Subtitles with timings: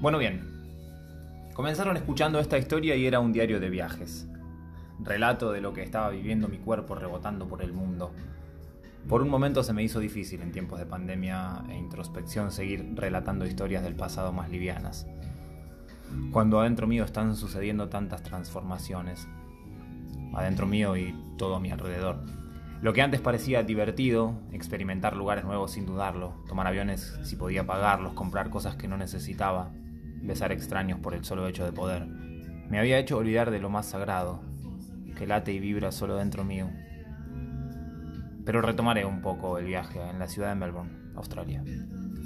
[0.00, 0.40] Bueno, bien.
[1.52, 4.26] Comenzaron escuchando esta historia y era un diario de viajes.
[4.98, 8.10] Relato de lo que estaba viviendo mi cuerpo rebotando por el mundo.
[9.06, 13.44] Por un momento se me hizo difícil en tiempos de pandemia e introspección seguir relatando
[13.44, 15.06] historias del pasado más livianas.
[16.32, 19.28] Cuando adentro mío están sucediendo tantas transformaciones.
[20.32, 22.24] Adentro mío y todo a mi alrededor.
[22.80, 28.14] Lo que antes parecía divertido, experimentar lugares nuevos sin dudarlo, tomar aviones si podía pagarlos,
[28.14, 29.70] comprar cosas que no necesitaba,
[30.22, 32.06] besar extraños por el solo hecho de poder.
[32.06, 34.42] Me había hecho olvidar de lo más sagrado,
[35.16, 36.70] que late y vibra solo dentro mío.
[38.44, 41.62] Pero retomaré un poco el viaje en la ciudad de Melbourne, Australia,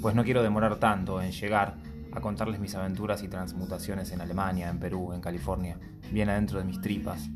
[0.01, 1.75] pues no quiero demorar tanto en llegar
[2.13, 5.77] a contarles mis aventuras y transmutaciones en Alemania, en Perú, en California,
[6.11, 7.29] bien adentro de mis tripas.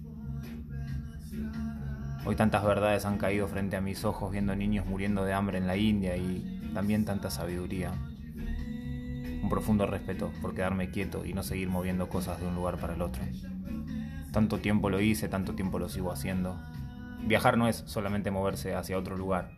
[2.26, 5.68] Hoy tantas verdades han caído frente a mis ojos viendo niños muriendo de hambre en
[5.68, 7.94] la India y también tanta sabiduría
[9.42, 12.96] un profundo respeto por quedarme quieto y no seguir moviendo cosas de un lugar para
[12.96, 13.24] el otro.
[14.32, 16.58] Tanto tiempo lo hice, tanto tiempo lo sigo haciendo.
[17.24, 19.52] Viajar no es solamente moverse hacia otro lugar.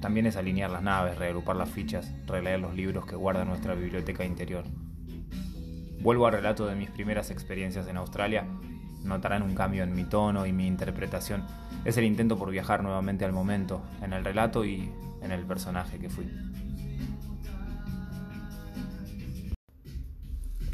[0.00, 4.24] También es alinear las naves, reagrupar las fichas, releer los libros que guarda nuestra biblioteca
[4.24, 4.64] interior.
[6.00, 8.46] Vuelvo al relato de mis primeras experiencias en Australia.
[9.02, 11.44] Notarán un cambio en mi tono y mi interpretación.
[11.84, 14.90] Es el intento por viajar nuevamente al momento, en el relato y
[15.22, 16.28] en el personaje que fui.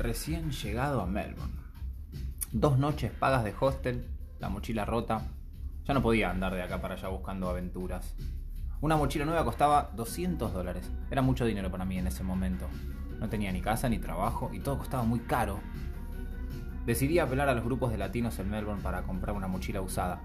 [0.05, 1.55] Recién llegado a Melbourne.
[2.53, 4.07] Dos noches pagas de hostel,
[4.39, 5.23] la mochila rota.
[5.87, 8.15] Ya no podía andar de acá para allá buscando aventuras.
[8.83, 10.91] Una mochila nueva costaba 200 dólares.
[11.11, 12.67] Era mucho dinero para mí en ese momento.
[13.19, 15.59] No tenía ni casa ni trabajo y todo costaba muy caro.
[16.85, 20.21] Decidí apelar a los grupos de latinos en Melbourne para comprar una mochila usada.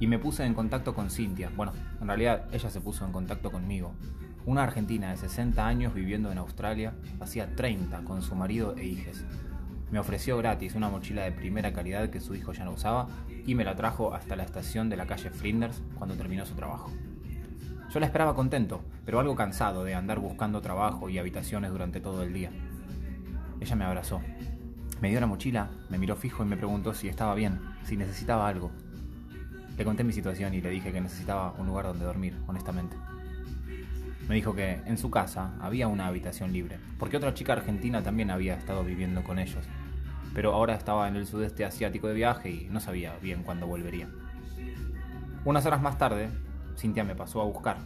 [0.00, 1.48] Y me puse en contacto con Cintia.
[1.54, 3.94] Bueno, en realidad ella se puso en contacto conmigo.
[4.44, 9.24] Una argentina de 60 años viviendo en Australia, hacía 30 con su marido e hijas.
[9.92, 13.06] Me ofreció gratis una mochila de primera calidad que su hijo ya no usaba
[13.46, 16.90] y me la trajo hasta la estación de la calle Flinders cuando terminó su trabajo.
[17.92, 22.24] Yo la esperaba contento, pero algo cansado de andar buscando trabajo y habitaciones durante todo
[22.24, 22.50] el día.
[23.60, 24.22] Ella me abrazó.
[25.00, 28.48] Me dio la mochila, me miró fijo y me preguntó si estaba bien, si necesitaba
[28.48, 28.72] algo.
[29.76, 32.96] Le conté mi situación y le dije que necesitaba un lugar donde dormir, honestamente.
[34.32, 38.30] Me dijo que en su casa había una habitación libre, porque otra chica argentina también
[38.30, 39.66] había estado viviendo con ellos,
[40.32, 44.08] pero ahora estaba en el sudeste asiático de viaje y no sabía bien cuándo volvería.
[45.44, 46.30] Unas horas más tarde,
[46.78, 47.76] Cintia me pasó a buscar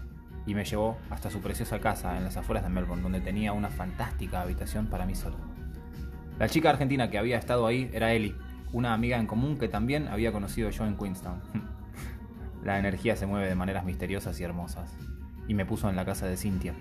[0.47, 3.71] y me llevó hasta su preciosa casa en las afueras de Melbourne, donde tenía una
[3.71, 5.39] fantástica habitación para mí solo.
[6.39, 8.37] La chica argentina que había estado ahí era Ellie,
[8.73, 11.43] una amiga en común que también había conocido yo en Queenstown.
[12.63, 14.97] La energía se mueve de maneras misteriosas y hermosas
[15.49, 16.75] y me puso en la casa de Cintia.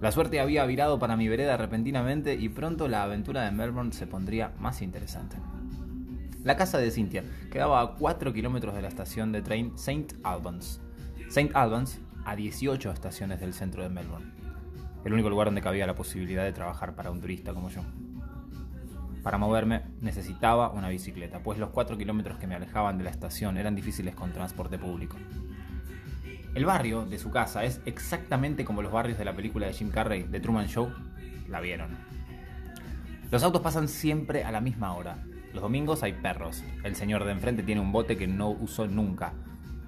[0.00, 4.06] La suerte había virado para mi vereda repentinamente y pronto la aventura de Melbourne se
[4.06, 5.36] pondría más interesante.
[6.44, 10.14] La casa de Cynthia quedaba a 4 kilómetros de la estación de tren St.
[10.22, 10.80] Albans.
[11.26, 11.50] St.
[11.52, 14.32] Albans a 18 estaciones del centro de Melbourne.
[15.04, 17.82] El único lugar donde cabía la posibilidad de trabajar para un turista como yo.
[19.24, 23.58] Para moverme necesitaba una bicicleta, pues los 4 kilómetros que me alejaban de la estación
[23.58, 25.16] eran difíciles con transporte público.
[26.54, 29.90] El barrio de su casa es exactamente como los barrios de la película de Jim
[29.90, 30.90] Carrey, The Truman Show.
[31.46, 31.96] La vieron.
[33.30, 35.18] Los autos pasan siempre a la misma hora.
[35.52, 36.64] Los domingos hay perros.
[36.82, 39.34] El señor de enfrente tiene un bote que no usó nunca.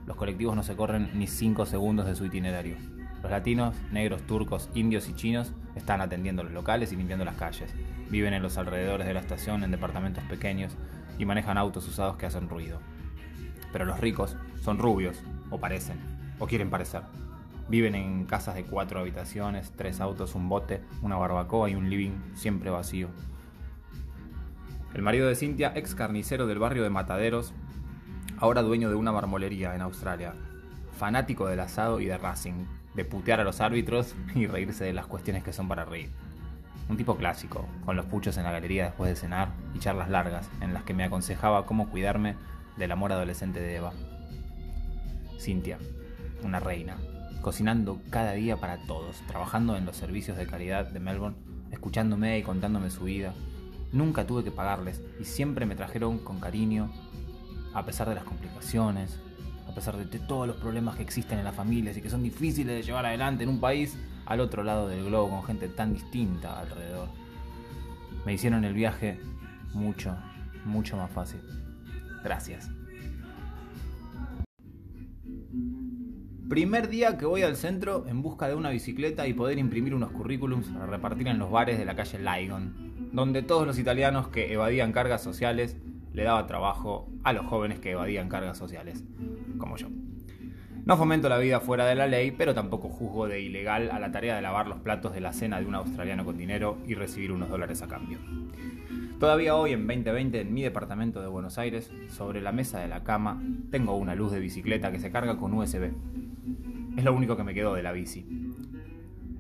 [0.06, 2.76] Los colectivos no se corren ni 5 segundos de su itinerario.
[3.22, 7.74] Los latinos, negros, turcos, indios y chinos están atendiendo los locales y limpiando las calles.
[8.10, 10.76] Viven en los alrededores de la estación en departamentos pequeños
[11.18, 12.80] y manejan autos usados que hacen ruido.
[13.72, 17.02] Pero los ricos son rubios, o parecen o quieren parecer.
[17.68, 22.18] Viven en casas de cuatro habitaciones, tres autos, un bote, una barbacoa y un living
[22.34, 23.08] siempre vacío.
[24.92, 27.52] El marido de Cintia, ex carnicero del barrio de Mataderos,
[28.38, 30.34] ahora dueño de una marmolería en Australia,
[30.98, 32.64] fanático del asado y de Racing,
[32.94, 36.10] de putear a los árbitros y reírse de las cuestiones que son para reír.
[36.88, 40.50] Un tipo clásico, con los puchos en la galería después de cenar y charlas largas
[40.60, 42.34] en las que me aconsejaba cómo cuidarme
[42.76, 43.92] del amor adolescente de Eva.
[45.38, 45.78] Cintia,
[46.42, 46.96] una reina,
[47.40, 51.36] cocinando cada día para todos, trabajando en los servicios de calidad de Melbourne,
[51.70, 53.34] escuchándome y contándome su vida.
[53.92, 56.90] Nunca tuve que pagarles y siempre me trajeron con cariño,
[57.74, 59.18] a pesar de las complicaciones,
[59.68, 62.76] a pesar de todos los problemas que existen en las familias y que son difíciles
[62.76, 63.96] de llevar adelante en un país
[64.26, 67.08] al otro lado del globo con gente tan distinta alrededor.
[68.24, 69.20] Me hicieron el viaje
[69.72, 70.16] mucho,
[70.64, 71.40] mucho más fácil.
[72.22, 72.70] Gracias.
[76.50, 80.10] Primer día que voy al centro en busca de una bicicleta y poder imprimir unos
[80.10, 84.52] currículums para repartir en los bares de la calle Lygon, donde todos los italianos que
[84.52, 85.76] evadían cargas sociales
[86.12, 89.04] le daba trabajo a los jóvenes que evadían cargas sociales,
[89.58, 89.86] como yo.
[90.84, 94.10] No fomento la vida fuera de la ley, pero tampoco juzgo de ilegal a la
[94.10, 97.30] tarea de lavar los platos de la cena de un australiano con dinero y recibir
[97.30, 98.18] unos dólares a cambio.
[99.20, 103.04] Todavía hoy, en 2020, en mi departamento de Buenos Aires, sobre la mesa de la
[103.04, 103.38] cama,
[103.70, 105.92] tengo una luz de bicicleta que se carga con USB.
[106.96, 108.26] Es lo único que me quedó de la bici.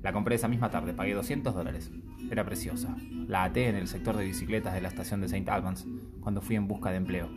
[0.02, 1.90] La compré esa misma tarde, pagué 200 dólares.
[2.30, 2.94] Era preciosa.
[3.26, 5.50] La até en el sector de bicicletas de la estación de St.
[5.50, 5.86] Albans
[6.20, 7.30] cuando fui en busca de empleo.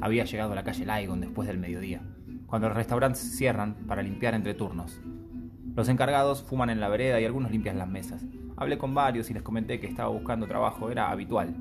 [0.00, 2.00] Había llegado a la calle Lygon después del mediodía,
[2.46, 5.02] cuando los restaurantes cierran para limpiar entre turnos.
[5.76, 8.24] Los encargados fuman en la vereda y algunos limpian las mesas.
[8.56, 11.54] Hablé con varios y les comenté que estaba buscando trabajo, era habitual.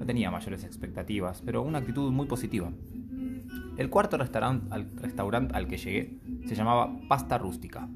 [0.00, 2.72] No tenía mayores expectativas, pero una actitud muy positiva.
[3.76, 7.86] El cuarto restaurante al, que llegué se llamaba Pasta Rústica,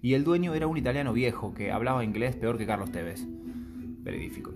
[0.00, 3.26] y el dueño era un italiano viejo que hablaba inglés peor que Carlos Tevez
[4.02, 4.54] verídico.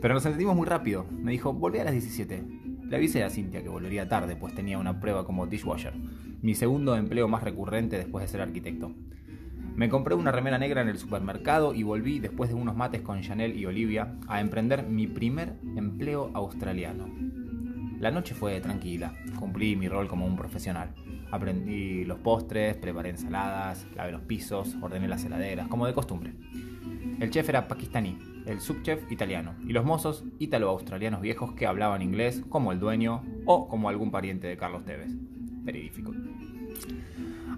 [0.00, 1.06] Pero nos sentimos muy rápido.
[1.10, 2.42] Me dijo, volví a las 17.
[2.88, 5.94] Le avisé a Cintia que volvería tarde, pues tenía una prueba como dishwasher,
[6.40, 8.92] mi segundo empleo más recurrente después de ser arquitecto.
[9.76, 13.20] Me compré una remera negra en el supermercado y volví, después de unos mates con
[13.20, 17.06] Chanel y Olivia, a emprender mi primer empleo australiano.
[18.00, 20.94] La noche fue tranquila, cumplí mi rol como un profesional.
[21.30, 26.32] Aprendí los postres, preparé ensaladas, lavé los pisos, ordené las heladeras, como de costumbre.
[27.20, 32.42] El chef era pakistaní, el subchef italiano y los mozos ítalo-australianos viejos que hablaban inglés
[32.48, 35.10] como el dueño o como algún pariente de Carlos Tevez.
[35.64, 36.14] Verídico.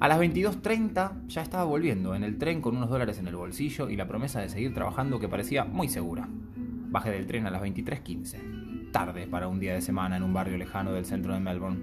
[0.00, 3.90] A las 22.30 ya estaba volviendo en el tren con unos dólares en el bolsillo
[3.90, 6.28] y la promesa de seguir trabajando que parecía muy segura.
[6.30, 10.56] Bajé del tren a las 23.15, tarde para un día de semana en un barrio
[10.56, 11.80] lejano del centro de Melbourne.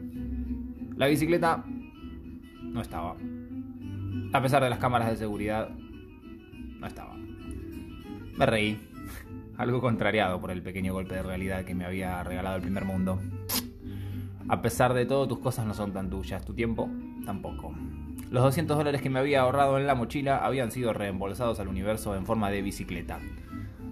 [0.96, 1.66] La bicicleta
[2.62, 3.18] no estaba.
[4.32, 5.70] A pesar de las cámaras de seguridad,
[6.80, 7.18] no estaba.
[7.18, 8.80] Me reí,
[9.58, 13.20] algo contrariado por el pequeño golpe de realidad que me había regalado el primer mundo.
[14.48, 16.90] A pesar de todo, tus cosas no son tan tuyas, tu tiempo
[17.26, 17.74] tampoco.
[18.32, 22.16] Los 200 dólares que me había ahorrado en la mochila habían sido reembolsados al universo
[22.16, 23.20] en forma de bicicleta.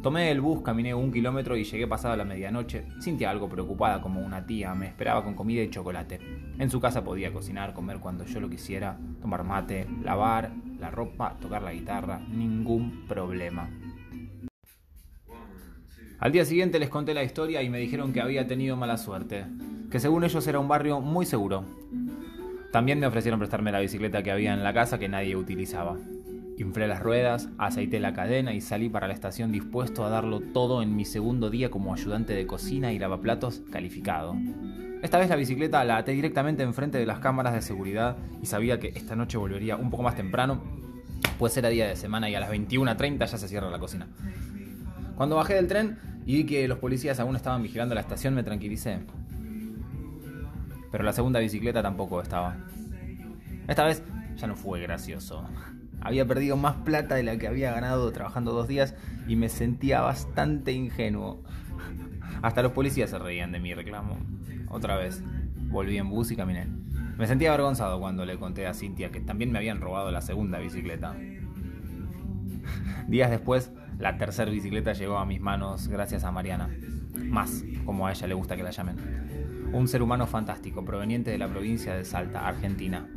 [0.02, 2.88] Tomé el bus, caminé un kilómetro y llegué pasada la medianoche.
[3.02, 6.20] Cintia, algo preocupada como una tía, me esperaba con comida y chocolate.
[6.58, 11.38] En su casa podía cocinar, comer cuando yo lo quisiera, tomar mate, lavar la ropa,
[11.40, 13.70] tocar la guitarra, ningún problema.
[16.20, 19.46] Al día siguiente les conté la historia y me dijeron que había tenido mala suerte,
[19.90, 21.66] que según ellos era un barrio muy seguro.
[22.74, 25.96] También me ofrecieron prestarme la bicicleta que había en la casa que nadie utilizaba.
[26.58, 30.82] Inflé las ruedas, aceité la cadena y salí para la estación dispuesto a darlo todo
[30.82, 34.36] en mi segundo día como ayudante de cocina y lavaplatos calificado.
[35.04, 38.80] Esta vez la bicicleta la até directamente enfrente de las cámaras de seguridad y sabía
[38.80, 40.64] que esta noche volvería un poco más temprano,
[41.38, 44.08] pues era día de semana y a las 21.30 ya se cierra la cocina.
[45.16, 48.42] Cuando bajé del tren y vi que los policías aún estaban vigilando la estación, me
[48.42, 49.02] tranquilicé.
[50.94, 52.56] Pero la segunda bicicleta tampoco estaba.
[53.68, 54.04] Esta vez
[54.36, 55.44] ya no fue gracioso.
[56.02, 58.94] Había perdido más plata de la que había ganado trabajando dos días
[59.28, 61.42] y me sentía bastante ingenuo.
[62.44, 64.20] Hasta los policías se reían de mi reclamo.
[64.70, 65.24] Otra vez,
[65.72, 66.68] volví en bus y caminé.
[67.18, 70.60] Me sentía avergonzado cuando le conté a Cintia que también me habían robado la segunda
[70.60, 71.16] bicicleta.
[73.08, 76.70] Días después, la tercera bicicleta llegó a mis manos gracias a Mariana,
[77.16, 79.43] más como a ella le gusta que la llamen.
[79.74, 83.10] Un ser humano fantástico proveniente de la provincia de Salta, Argentina,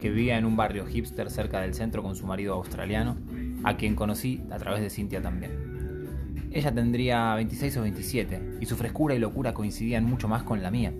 [0.00, 3.16] que vivía en un barrio hipster cerca del centro con su marido australiano,
[3.64, 6.48] a quien conocí a través de Cintia también.
[6.52, 10.70] Ella tendría 26 o 27 y su frescura y locura coincidían mucho más con la
[10.70, 10.94] mía.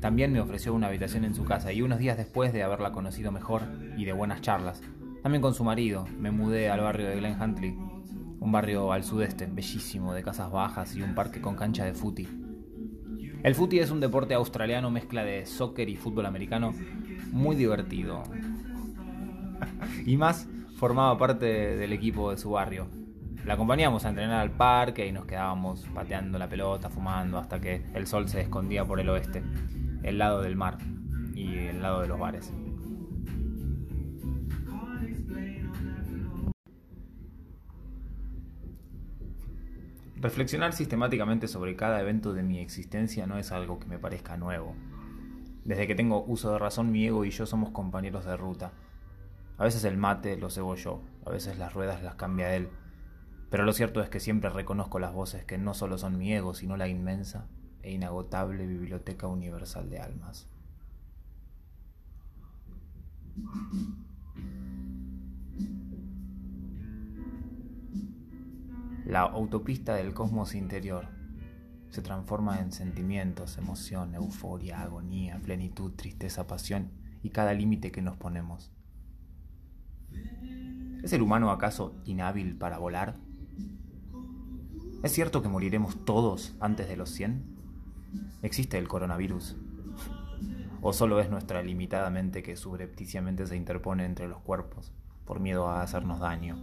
[0.00, 3.32] También me ofreció una habitación en su casa y unos días después de haberla conocido
[3.32, 3.62] mejor
[3.96, 4.80] y de buenas charlas,
[5.24, 7.74] también con su marido, me mudé al barrio de Glen Huntley,
[8.40, 12.43] un barrio al sudeste, bellísimo, de casas bajas y un parque con cancha de footy.
[13.44, 16.72] El footy es un deporte australiano mezcla de soccer y fútbol americano
[17.30, 18.22] muy divertido.
[20.06, 20.48] y más
[20.78, 22.86] formaba parte del equipo de su barrio.
[23.44, 27.84] La acompañamos a entrenar al parque y nos quedábamos pateando la pelota, fumando, hasta que
[27.92, 29.42] el sol se escondía por el oeste,
[30.02, 30.78] el lado del mar
[31.34, 32.50] y el lado de los bares.
[40.24, 44.74] Reflexionar sistemáticamente sobre cada evento de mi existencia no es algo que me parezca nuevo.
[45.66, 48.72] Desde que tengo uso de razón, mi ego y yo somos compañeros de ruta.
[49.58, 52.70] A veces el mate lo cebo yo, a veces las ruedas las cambia él.
[53.50, 56.54] Pero lo cierto es que siempre reconozco las voces que no solo son mi ego,
[56.54, 57.46] sino la inmensa
[57.82, 60.48] e inagotable biblioteca universal de almas.
[69.14, 71.06] La autopista del cosmos interior
[71.90, 76.90] se transforma en sentimientos, emoción, euforia, agonía, plenitud, tristeza, pasión
[77.22, 78.72] y cada límite que nos ponemos.
[81.04, 83.14] ¿Es el humano acaso inhábil para volar?
[85.04, 87.44] ¿Es cierto que moriremos todos antes de los 100?
[88.42, 89.54] ¿Existe el coronavirus?
[90.82, 94.92] ¿O solo es nuestra limitada mente que subrepticiamente se interpone entre los cuerpos
[95.24, 96.58] por miedo a hacernos daño?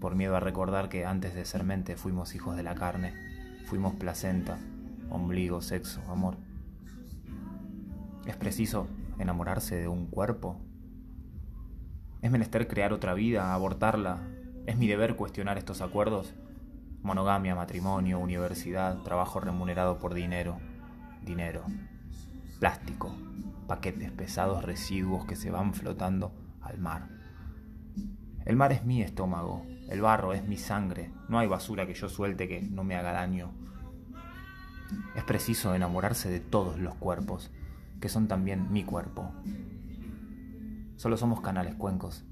[0.00, 3.14] Por miedo a recordar que antes de ser mente fuimos hijos de la carne,
[3.66, 4.58] fuimos placenta,
[5.10, 6.36] ombligo, sexo, amor.
[8.26, 8.86] ¿Es preciso
[9.18, 10.60] enamorarse de un cuerpo?
[12.22, 14.20] ¿Es menester crear otra vida, abortarla?
[14.66, 16.34] ¿Es mi deber cuestionar estos acuerdos?
[17.02, 20.58] Monogamia, matrimonio, universidad, trabajo remunerado por dinero.
[21.24, 21.62] Dinero.
[22.60, 23.14] Plástico.
[23.66, 27.08] Paquetes pesados, residuos que se van flotando al mar.
[28.44, 32.08] El mar es mi estómago, el barro es mi sangre, no hay basura que yo
[32.08, 33.50] suelte que no me haga daño.
[35.14, 37.50] Es preciso enamorarse de todos los cuerpos,
[38.00, 39.32] que son también mi cuerpo.
[40.96, 42.24] Solo somos canales cuencos,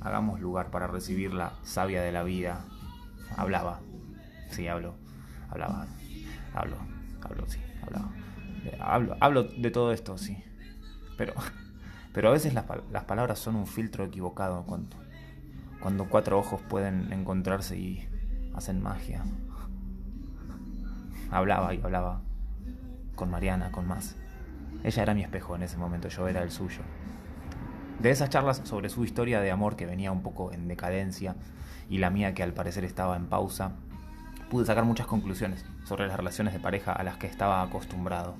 [0.00, 2.64] hagamos lugar para recibir la savia de la vida.
[3.36, 3.80] Hablaba,
[4.50, 4.94] sí, hablo,
[5.50, 5.86] hablaba,
[6.54, 6.76] hablo,
[7.22, 8.10] hablo, sí, hablaba.
[8.78, 10.42] Hablo, hablo de todo esto, sí.
[11.16, 11.34] Pero,
[12.12, 14.96] pero a veces las, las palabras son un filtro equivocado cuando,
[15.80, 18.08] cuando cuatro ojos pueden encontrarse y
[18.54, 19.22] hacen magia.
[21.30, 22.20] Hablaba y hablaba
[23.14, 24.16] con Mariana, con más.
[24.84, 26.80] Ella era mi espejo en ese momento, yo era el suyo.
[27.98, 31.36] De esas charlas sobre su historia de amor que venía un poco en decadencia
[31.88, 33.72] y la mía que al parecer estaba en pausa,
[34.50, 38.36] pude sacar muchas conclusiones sobre las relaciones de pareja a las que estaba acostumbrado.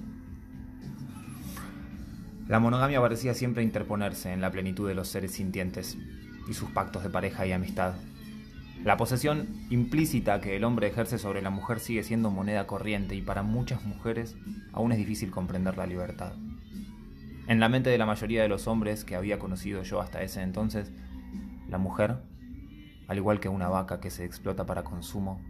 [2.49, 5.97] La monogamia parecía siempre interponerse en la plenitud de los seres sintientes
[6.49, 7.95] y sus pactos de pareja y amistad.
[8.85, 13.21] La posesión implícita que el hombre ejerce sobre la mujer sigue siendo moneda corriente y
[13.21, 14.37] para muchas mujeres
[14.73, 16.33] aún es difícil comprender la libertad.
[17.47, 20.41] En la mente de la mayoría de los hombres que había conocido yo hasta ese
[20.41, 20.93] entonces,
[21.69, 22.23] la mujer,
[23.07, 25.43] al igual que una vaca que se explota para consumo,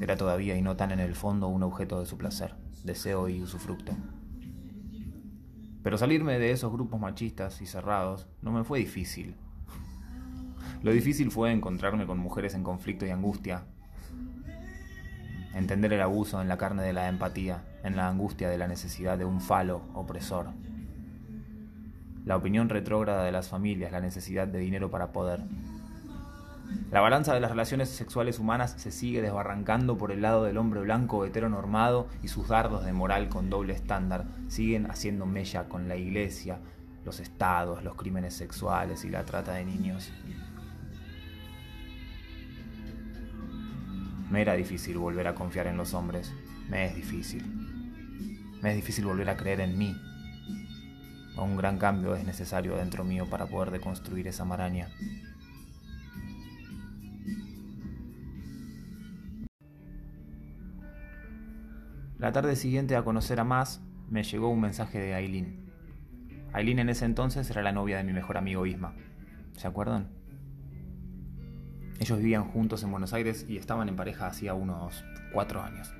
[0.00, 3.42] era todavía y no tan en el fondo un objeto de su placer, deseo y
[3.42, 3.96] usufructo.
[5.82, 9.36] Pero salirme de esos grupos machistas y cerrados no me fue difícil.
[10.82, 13.64] Lo difícil fue encontrarme con mujeres en conflicto y angustia,
[15.54, 19.18] entender el abuso en la carne de la empatía, en la angustia de la necesidad
[19.18, 20.48] de un falo opresor
[22.26, 25.44] la opinión retrógrada de las familias, la necesidad de dinero para poder.
[26.90, 30.80] La balanza de las relaciones sexuales humanas se sigue desbarrancando por el lado del hombre
[30.80, 35.94] blanco heteronormado y sus dardos de moral con doble estándar siguen haciendo mella con la
[35.94, 36.58] iglesia,
[37.04, 40.10] los estados, los crímenes sexuales y la trata de niños.
[44.36, 46.30] Me era difícil volver a confiar en los hombres,
[46.68, 47.42] me es difícil.
[48.60, 49.96] Me es difícil volver a creer en mí,
[51.38, 54.90] un gran cambio es necesario dentro mío para poder deconstruir esa maraña.
[62.18, 65.64] La tarde siguiente a conocer a más, me llegó un mensaje de Aileen.
[66.52, 68.92] Aileen en ese entonces era la novia de mi mejor amigo Isma.
[69.56, 70.15] ¿Se acuerdan?
[71.98, 75.94] Ellos vivían juntos en Buenos Aires y estaban en pareja hacía unos cuatro años.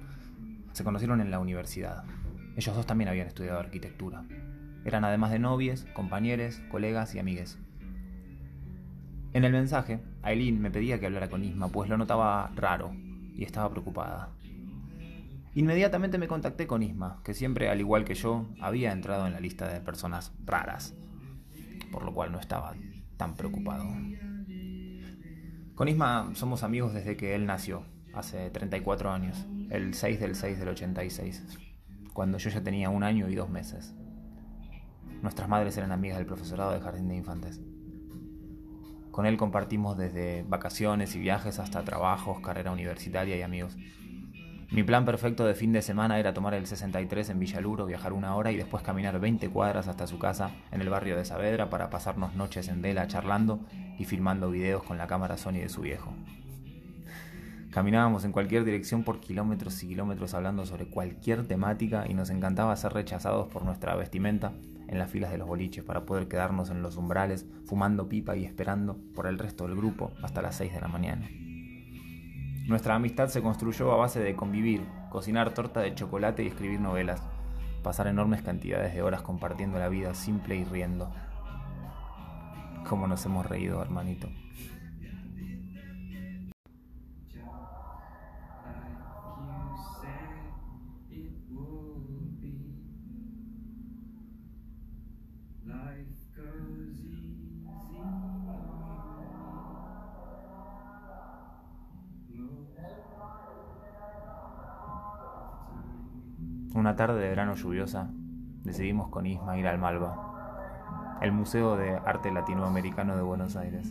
[0.72, 2.04] Se conocieron en la universidad.
[2.56, 4.24] Ellos dos también habían estudiado arquitectura.
[4.84, 7.58] Eran además de novies, compañeros, colegas y amigues.
[9.32, 12.92] En el mensaje, Aileen me pedía que hablara con Isma, pues lo notaba raro
[13.34, 14.30] y estaba preocupada.
[15.54, 19.40] Inmediatamente me contacté con Isma, que siempre, al igual que yo, había entrado en la
[19.40, 20.94] lista de personas raras,
[21.90, 22.74] por lo cual no estaba
[23.16, 23.86] tan preocupado.
[25.76, 27.82] Con Isma somos amigos desde que él nació,
[28.14, 31.44] hace 34 años, el 6 del 6 del 86,
[32.14, 33.94] cuando yo ya tenía un año y dos meses.
[35.20, 37.60] Nuestras madres eran amigas del profesorado de Jardín de Infantes.
[39.10, 43.76] Con él compartimos desde vacaciones y viajes hasta trabajos, carrera universitaria y amigos.
[44.70, 48.34] Mi plan perfecto de fin de semana era tomar el 63 en Villaluro, viajar una
[48.34, 51.88] hora y después caminar 20 cuadras hasta su casa en el barrio de Saavedra para
[51.88, 53.60] pasarnos noches en vela charlando
[53.96, 56.12] y filmando videos con la cámara Sony de su viejo.
[57.70, 62.74] Caminábamos en cualquier dirección por kilómetros y kilómetros hablando sobre cualquier temática y nos encantaba
[62.74, 64.52] ser rechazados por nuestra vestimenta
[64.88, 68.44] en las filas de los boliches para poder quedarnos en los umbrales fumando pipa y
[68.44, 71.28] esperando por el resto del grupo hasta las 6 de la mañana.
[72.66, 77.22] Nuestra amistad se construyó a base de convivir, cocinar torta de chocolate y escribir novelas,
[77.84, 81.12] pasar enormes cantidades de horas compartiendo la vida simple y riendo.
[82.88, 84.28] Cómo nos hemos reído, hermanito.
[106.76, 108.10] Una tarde de verano lluviosa,
[108.62, 113.90] decidimos con Isma ir al Malva, el Museo de Arte Latinoamericano de Buenos Aires.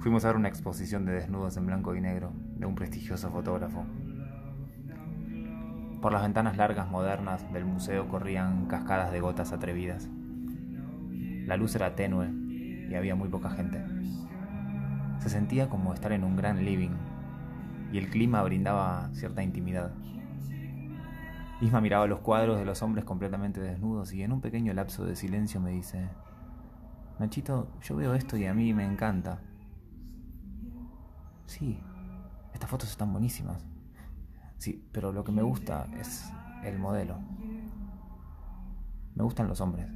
[0.00, 3.86] Fuimos a ver una exposición de desnudos en blanco y negro de un prestigioso fotógrafo.
[6.00, 10.10] Por las ventanas largas modernas del museo corrían cascadas de gotas atrevidas.
[11.46, 13.84] La luz era tenue y había muy poca gente.
[15.22, 16.96] Se sentía como estar en un gran living
[17.92, 19.92] y el clima brindaba cierta intimidad.
[21.60, 25.14] Isma miraba los cuadros de los hombres completamente desnudos y en un pequeño lapso de
[25.14, 26.08] silencio me dice,
[27.20, 29.38] Nachito, yo veo esto y a mí me encanta.
[31.46, 31.78] Sí,
[32.52, 33.64] estas fotos están buenísimas.
[34.58, 36.32] Sí, pero lo que me gusta es
[36.64, 37.20] el modelo.
[39.14, 39.86] Me gustan los hombres.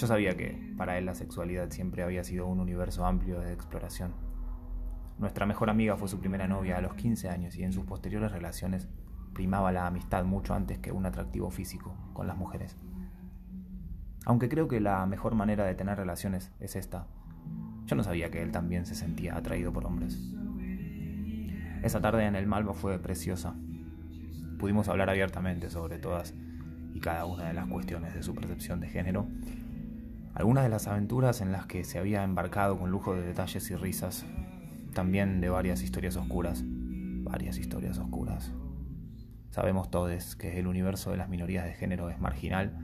[0.00, 4.14] Yo sabía que para él la sexualidad siempre había sido un universo amplio de exploración.
[5.18, 8.32] Nuestra mejor amiga fue su primera novia a los 15 años y en sus posteriores
[8.32, 8.88] relaciones
[9.34, 12.78] primaba la amistad mucho antes que un atractivo físico con las mujeres.
[14.24, 17.06] Aunque creo que la mejor manera de tener relaciones es esta,
[17.84, 20.18] yo no sabía que él también se sentía atraído por hombres.
[21.82, 23.54] Esa tarde en el Malva fue preciosa.
[24.58, 26.34] Pudimos hablar abiertamente sobre todas
[26.94, 29.28] y cada una de las cuestiones de su percepción de género
[30.34, 33.76] algunas de las aventuras en las que se había embarcado con lujo de detalles y
[33.76, 34.24] risas,
[34.94, 38.52] también de varias historias oscuras, varias historias oscuras.
[39.50, 42.78] Sabemos todos que el universo de las minorías de género es marginal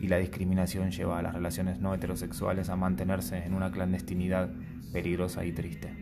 [0.00, 4.50] y la discriminación lleva a las relaciones no heterosexuales a mantenerse en una clandestinidad
[4.92, 5.94] peligrosa y triste.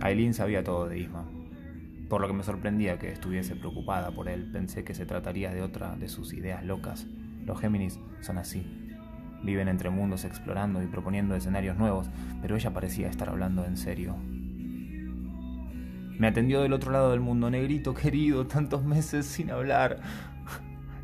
[0.00, 1.24] Aileen sabía todo de Isma,
[2.08, 4.50] por lo que me sorprendía que estuviese preocupada por él.
[4.52, 7.06] Pensé que se trataría de otra de sus ideas locas
[7.44, 8.66] los Géminis son así.
[9.42, 12.08] Viven entre mundos explorando y proponiendo escenarios nuevos,
[12.40, 14.16] pero ella parecía estar hablando en serio.
[16.18, 19.98] Me atendió del otro lado del mundo, negrito querido, tantos meses sin hablar.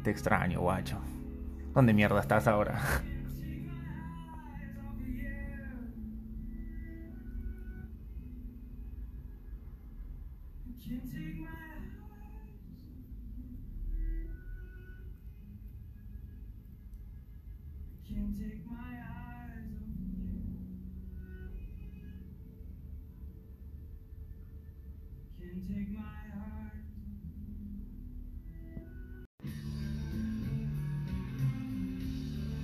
[0.05, 0.98] Te extraño, guacho.
[1.74, 2.81] ¿Dónde mierda estás ahora?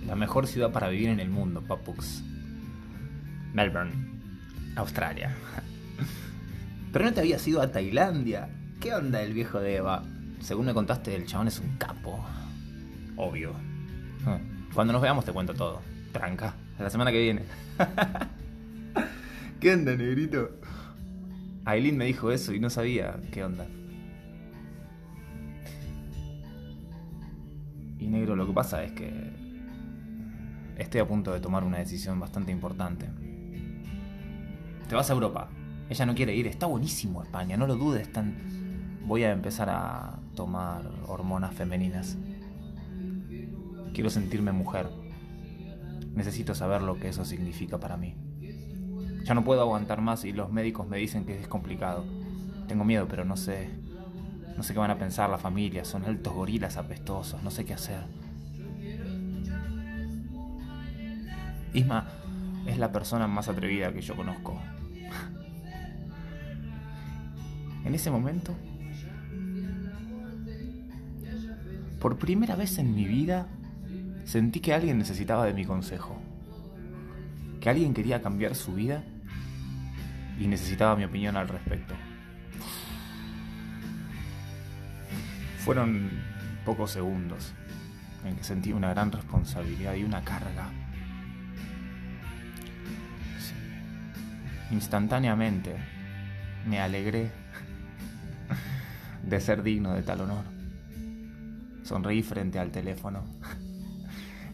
[0.07, 2.23] La mejor ciudad para vivir en el mundo, Papux.
[3.53, 3.93] Melbourne,
[4.77, 5.35] Australia.
[6.93, 8.49] Pero no te habías ido a Tailandia.
[8.81, 10.05] ¿Qué onda el viejo de Eva?
[10.41, 12.25] Según me contaste, el chabón es un capo.
[13.17, 13.74] Obvio.
[14.75, 15.81] Cuando nos veamos te cuento todo.
[16.13, 16.55] Tranca.
[16.79, 17.43] La semana que viene.
[19.61, 20.51] ¿Qué onda, negrito?
[21.65, 23.67] Aileen me dijo eso y no sabía qué onda.
[27.99, 29.33] Y negro, lo que pasa es que
[30.77, 33.09] estoy a punto de tomar una decisión bastante importante.
[34.89, 35.49] Te vas a Europa.
[35.89, 36.49] Ella no quiere ir.
[36.49, 38.13] Está buenísimo España, no lo dudes.
[38.13, 38.35] Tan...
[39.07, 42.19] Voy a empezar a tomar hormonas femeninas.
[43.95, 44.91] Quiero sentirme mujer.
[46.15, 48.17] Necesito saber lo que eso significa para mí.
[49.25, 52.05] Ya no puedo aguantar más y los médicos me dicen que es complicado.
[52.67, 53.71] Tengo miedo, pero no sé.
[54.57, 55.85] No sé qué van a pensar la familia.
[55.85, 57.43] Son altos gorilas apestosos.
[57.43, 58.01] No sé qué hacer.
[61.73, 62.09] Isma
[62.67, 64.61] es la persona más atrevida que yo conozco.
[67.85, 68.55] En ese momento,
[72.01, 73.47] por primera vez en mi vida,
[74.25, 76.21] Sentí que alguien necesitaba de mi consejo,
[77.61, 79.05] que alguien quería cambiar su vida
[80.39, 81.95] y necesitaba mi opinión al respecto.
[85.59, 86.11] Fueron
[86.65, 87.55] pocos segundos
[88.25, 90.71] en que sentí una gran responsabilidad y una carga.
[94.71, 95.77] Instantáneamente
[96.67, 97.31] me alegré
[99.23, 100.45] de ser digno de tal honor.
[101.83, 103.25] Sonreí frente al teléfono.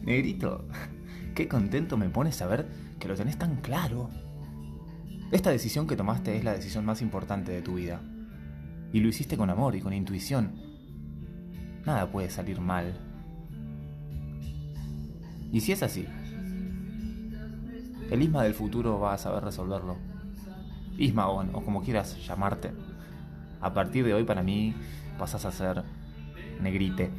[0.03, 0.65] Negrito,
[1.35, 2.67] qué contento me pone saber
[2.99, 4.09] que lo tenés tan claro.
[5.31, 8.01] Esta decisión que tomaste es la decisión más importante de tu vida.
[8.91, 10.51] Y lo hiciste con amor y con intuición.
[11.85, 12.99] Nada puede salir mal.
[15.51, 16.05] Y si es así,
[18.09, 19.97] el Isma del futuro va a saber resolverlo.
[20.97, 22.71] Isma o, o como quieras llamarte.
[23.61, 24.75] A partir de hoy para mí
[25.17, 25.83] pasas a ser
[26.61, 27.09] negrite.